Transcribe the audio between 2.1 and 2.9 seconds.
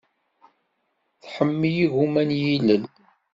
n yilel.